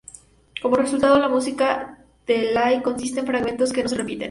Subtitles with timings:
[0.63, 4.19] Como resultado, la música del lay consiste en fragmentos que no se repiten.